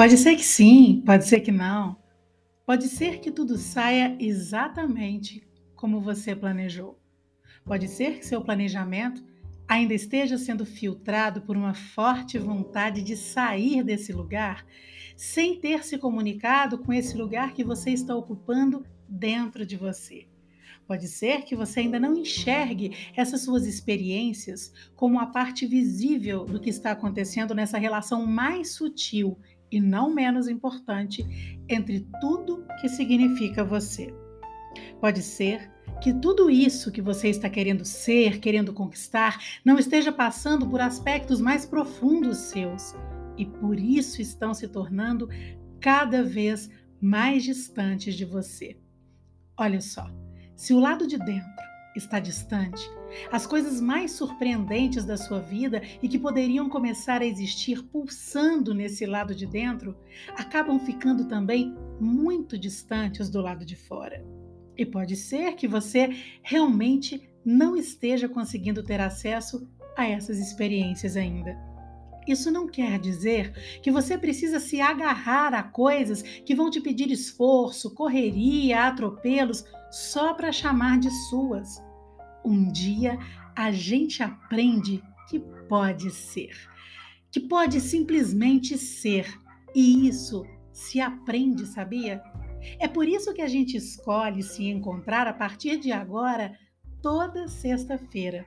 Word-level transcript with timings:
Pode 0.00 0.16
ser 0.16 0.34
que 0.34 0.42
sim, 0.42 1.02
pode 1.04 1.26
ser 1.26 1.40
que 1.40 1.52
não. 1.52 1.94
Pode 2.64 2.88
ser 2.88 3.20
que 3.20 3.30
tudo 3.30 3.58
saia 3.58 4.16
exatamente 4.18 5.46
como 5.76 6.00
você 6.00 6.34
planejou. 6.34 6.98
Pode 7.66 7.86
ser 7.86 8.18
que 8.18 8.24
seu 8.24 8.40
planejamento 8.40 9.22
ainda 9.68 9.92
esteja 9.92 10.38
sendo 10.38 10.64
filtrado 10.64 11.42
por 11.42 11.54
uma 11.54 11.74
forte 11.74 12.38
vontade 12.38 13.02
de 13.02 13.14
sair 13.14 13.84
desse 13.84 14.10
lugar 14.10 14.64
sem 15.18 15.60
ter 15.60 15.84
se 15.84 15.98
comunicado 15.98 16.78
com 16.78 16.94
esse 16.94 17.14
lugar 17.14 17.52
que 17.52 17.62
você 17.62 17.90
está 17.90 18.16
ocupando 18.16 18.86
dentro 19.06 19.66
de 19.66 19.76
você. 19.76 20.26
Pode 20.86 21.08
ser 21.08 21.42
que 21.42 21.54
você 21.54 21.80
ainda 21.80 22.00
não 22.00 22.16
enxergue 22.16 22.96
essas 23.14 23.42
suas 23.42 23.66
experiências 23.66 24.72
como 24.96 25.20
a 25.20 25.26
parte 25.26 25.66
visível 25.66 26.46
do 26.46 26.58
que 26.58 26.70
está 26.70 26.92
acontecendo 26.92 27.54
nessa 27.54 27.76
relação 27.76 28.24
mais 28.24 28.72
sutil 28.72 29.38
e 29.70 29.80
não 29.80 30.12
menos 30.12 30.48
importante 30.48 31.24
entre 31.68 32.06
tudo 32.20 32.64
que 32.80 32.88
significa 32.88 33.64
você. 33.64 34.12
Pode 35.00 35.22
ser 35.22 35.70
que 36.02 36.12
tudo 36.14 36.50
isso 36.50 36.90
que 36.90 37.02
você 37.02 37.28
está 37.28 37.48
querendo 37.48 37.84
ser, 37.84 38.38
querendo 38.38 38.72
conquistar, 38.72 39.38
não 39.64 39.78
esteja 39.78 40.12
passando 40.12 40.68
por 40.68 40.80
aspectos 40.80 41.40
mais 41.40 41.66
profundos 41.66 42.38
seus 42.38 42.94
e 43.36 43.44
por 43.44 43.78
isso 43.78 44.20
estão 44.20 44.54
se 44.54 44.68
tornando 44.68 45.28
cada 45.80 46.22
vez 46.22 46.70
mais 47.00 47.42
distantes 47.42 48.14
de 48.14 48.24
você. 48.24 48.78
Olha 49.56 49.80
só, 49.80 50.10
se 50.54 50.72
o 50.72 50.80
lado 50.80 51.06
de 51.06 51.18
dentro 51.18 51.69
está 51.94 52.20
distante, 52.20 52.88
as 53.30 53.46
coisas 53.46 53.80
mais 53.80 54.12
surpreendentes 54.12 55.04
da 55.04 55.16
sua 55.16 55.40
vida 55.40 55.82
e 56.02 56.08
que 56.08 56.18
poderiam 56.18 56.68
começar 56.68 57.20
a 57.20 57.26
existir 57.26 57.82
pulsando 57.84 58.72
nesse 58.72 59.06
lado 59.06 59.34
de 59.34 59.46
dentro 59.46 59.96
acabam 60.36 60.78
ficando 60.78 61.26
também 61.26 61.74
muito 62.00 62.56
distantes 62.58 63.28
do 63.28 63.40
lado 63.40 63.64
de 63.64 63.76
fora. 63.76 64.24
E 64.76 64.86
pode 64.86 65.16
ser 65.16 65.54
que 65.54 65.68
você 65.68 66.16
realmente 66.42 67.28
não 67.44 67.76
esteja 67.76 68.28
conseguindo 68.28 68.82
ter 68.82 69.00
acesso 69.00 69.68
a 69.96 70.08
essas 70.08 70.38
experiências 70.38 71.16
ainda. 71.16 71.69
Isso 72.30 72.48
não 72.48 72.68
quer 72.68 72.98
dizer 72.98 73.52
que 73.82 73.90
você 73.90 74.16
precisa 74.16 74.60
se 74.60 74.80
agarrar 74.80 75.52
a 75.52 75.64
coisas 75.64 76.22
que 76.22 76.54
vão 76.54 76.70
te 76.70 76.80
pedir 76.80 77.10
esforço, 77.10 77.92
correria, 77.92 78.84
atropelos, 78.84 79.64
só 79.90 80.32
para 80.32 80.52
chamar 80.52 81.00
de 81.00 81.10
suas. 81.28 81.82
Um 82.44 82.70
dia 82.70 83.18
a 83.56 83.72
gente 83.72 84.22
aprende 84.22 85.02
que 85.28 85.40
pode 85.68 86.12
ser, 86.12 86.56
que 87.32 87.40
pode 87.40 87.80
simplesmente 87.80 88.78
ser. 88.78 89.26
E 89.74 90.06
isso 90.08 90.46
se 90.72 91.00
aprende, 91.00 91.66
sabia? 91.66 92.22
É 92.78 92.86
por 92.86 93.08
isso 93.08 93.34
que 93.34 93.42
a 93.42 93.48
gente 93.48 93.76
escolhe 93.76 94.42
se 94.42 94.68
encontrar 94.68 95.26
a 95.26 95.32
partir 95.32 95.78
de 95.78 95.90
agora, 95.90 96.56
toda 97.02 97.48
sexta-feira, 97.48 98.44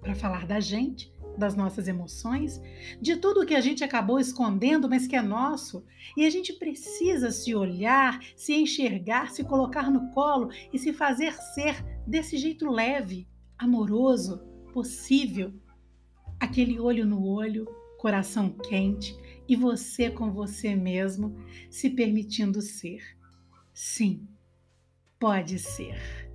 para 0.00 0.14
falar 0.14 0.46
da 0.46 0.58
gente, 0.58 1.12
das 1.38 1.54
nossas 1.54 1.88
emoções, 1.88 2.60
de 3.00 3.16
tudo 3.16 3.46
que 3.46 3.54
a 3.54 3.60
gente 3.60 3.84
acabou 3.84 4.18
escondendo, 4.18 4.88
mas 4.88 5.06
que 5.06 5.16
é 5.16 5.22
nosso. 5.22 5.84
E 6.16 6.26
a 6.26 6.30
gente 6.30 6.52
precisa 6.52 7.30
se 7.30 7.54
olhar, 7.54 8.20
se 8.36 8.54
enxergar, 8.54 9.30
se 9.30 9.44
colocar 9.44 9.90
no 9.90 10.10
colo 10.10 10.50
e 10.72 10.78
se 10.78 10.92
fazer 10.92 11.32
ser 11.54 11.82
desse 12.06 12.36
jeito 12.36 12.68
leve, 12.70 13.26
amoroso, 13.56 14.38
possível. 14.72 15.54
Aquele 16.40 16.78
olho 16.78 17.06
no 17.06 17.24
olho, 17.24 17.66
coração 17.98 18.50
quente 18.50 19.16
e 19.48 19.56
você 19.56 20.10
com 20.10 20.30
você 20.30 20.74
mesmo, 20.74 21.36
se 21.70 21.88
permitindo 21.90 22.60
ser. 22.60 23.02
Sim, 23.72 24.28
pode 25.18 25.58
ser. 25.58 26.27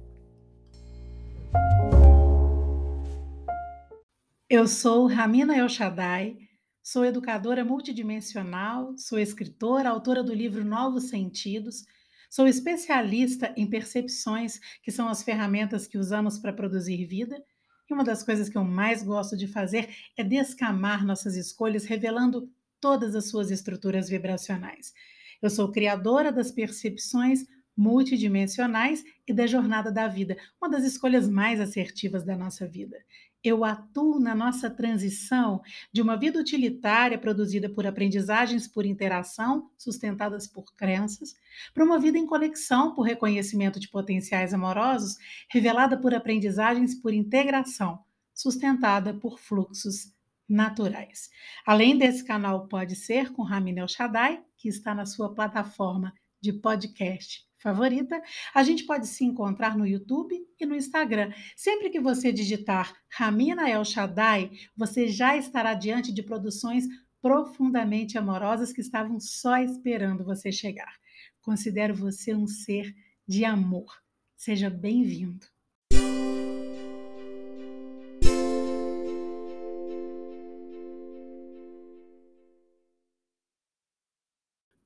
Eu 4.55 4.67
sou 4.67 5.07
Ramina 5.07 5.57
El 5.57 5.67
Shaddai, 5.67 6.37
sou 6.83 7.03
educadora 7.03 7.65
multidimensional, 7.65 8.95
sou 8.99 9.17
escritora, 9.17 9.89
autora 9.89 10.21
do 10.21 10.31
livro 10.31 10.63
Novos 10.63 11.05
Sentidos, 11.05 11.87
sou 12.29 12.45
especialista 12.47 13.51
em 13.57 13.67
percepções, 13.67 14.59
que 14.83 14.91
são 14.91 15.09
as 15.09 15.23
ferramentas 15.23 15.87
que 15.87 15.97
usamos 15.97 16.37
para 16.37 16.53
produzir 16.53 17.03
vida. 17.07 17.43
E 17.89 17.93
uma 17.95 18.03
das 18.03 18.21
coisas 18.21 18.47
que 18.47 18.55
eu 18.55 18.63
mais 18.63 19.01
gosto 19.01 19.35
de 19.35 19.47
fazer 19.47 19.89
é 20.15 20.23
descamar 20.23 21.03
nossas 21.03 21.35
escolhas, 21.35 21.85
revelando 21.85 22.47
todas 22.79 23.15
as 23.15 23.29
suas 23.29 23.49
estruturas 23.49 24.07
vibracionais. 24.07 24.93
Eu 25.41 25.49
sou 25.49 25.71
criadora 25.71 26.31
das 26.31 26.51
percepções 26.51 27.43
multidimensionais 27.75 29.03
e 29.27 29.33
da 29.33 29.47
jornada 29.47 29.91
da 29.91 30.07
vida, 30.07 30.37
uma 30.61 30.69
das 30.69 30.83
escolhas 30.83 31.27
mais 31.27 31.59
assertivas 31.59 32.23
da 32.23 32.35
nossa 32.35 32.67
vida. 32.67 32.97
Eu 33.43 33.65
atuo 33.65 34.21
na 34.21 34.33
nossa 34.33 34.69
transição 34.69 35.61
de 35.91 36.01
uma 36.01 36.15
vida 36.15 36.39
utilitária 36.39 37.17
produzida 37.17 37.67
por 37.67 37.85
aprendizagens 37.85 38.67
por 38.67 38.85
interação, 38.85 39.69
sustentadas 39.77 40.47
por 40.47 40.73
crenças, 40.75 41.35
para 41.73 41.83
uma 41.83 41.99
vida 41.99 42.17
em 42.17 42.25
conexão 42.25 42.93
por 42.93 43.01
reconhecimento 43.01 43.81
de 43.81 43.89
potenciais 43.89 44.53
amorosos, 44.53 45.17
revelada 45.49 45.99
por 45.99 46.13
aprendizagens 46.13 46.95
por 46.95 47.13
integração, 47.13 47.99
sustentada 48.33 49.13
por 49.13 49.37
fluxos 49.37 50.13
naturais. 50.47 51.29
Além 51.65 51.97
desse 51.97 52.23
canal 52.23 52.67
Pode 52.69 52.95
Ser 52.95 53.33
com 53.33 53.41
Ramin 53.43 53.85
Shaddai, 53.89 54.41
que 54.55 54.69
está 54.69 54.95
na 54.95 55.05
sua 55.05 55.33
plataforma 55.33 56.13
de 56.41 56.53
podcast 56.53 57.45
favorita, 57.63 58.21
a 58.53 58.61
gente 58.61 58.85
pode 58.85 59.07
se 59.07 59.23
encontrar 59.23 59.77
no 59.77 59.87
YouTube 59.87 60.35
e 60.59 60.65
no 60.65 60.75
Instagram. 60.75 61.31
Sempre 61.55 61.89
que 61.89 61.99
você 61.99 62.31
digitar 62.31 62.93
Ramina 63.09 63.69
El 63.69 63.85
Shaddai, 63.85 64.51
você 64.75 65.07
já 65.07 65.37
estará 65.37 65.73
diante 65.73 66.13
de 66.13 66.21
produções 66.21 66.85
profundamente 67.21 68.17
amorosas 68.17 68.73
que 68.73 68.81
estavam 68.81 69.17
só 69.19 69.57
esperando 69.57 70.25
você 70.25 70.51
chegar. 70.51 70.93
Considero 71.41 71.95
você 71.95 72.35
um 72.35 72.45
ser 72.45 72.93
de 73.25 73.45
amor. 73.45 73.91
Seja 74.35 74.69
bem-vindo. 74.69 75.47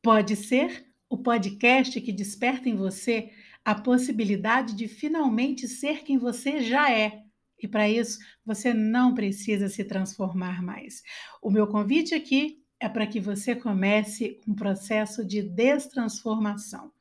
Pode 0.02 0.38
ser 0.38 0.87
o 1.09 1.18
podcast 1.18 2.00
que 2.01 2.12
desperta 2.12 2.69
em 2.69 2.75
você 2.75 3.31
a 3.63 3.75
possibilidade 3.75 4.75
de 4.75 4.88
finalmente 4.88 5.68
ser 5.68 6.03
quem 6.03 6.18
você 6.18 6.62
já 6.62 6.91
é. 6.91 7.23
E 7.62 7.68
para 7.68 7.90
isso, 7.90 8.19
você 8.45 8.73
não 8.73 9.13
precisa 9.13 9.68
se 9.68 9.84
transformar 9.84 10.62
mais. 10.62 11.01
O 11.41 11.50
meu 11.50 11.68
convite 11.68 12.13
aqui 12.13 12.63
é 12.79 12.88
para 12.88 13.07
que 13.07 13.19
você 13.19 13.56
comece 13.56 14.40
um 14.47 14.53
processo 14.53 15.25
de 15.25 15.41
destransformação. 15.41 16.91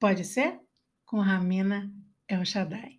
Pode 0.00 0.24
ser? 0.24 0.58
Com 1.04 1.20
Ramina 1.20 1.92
El 2.26 2.44
Shaddai. 2.44 2.98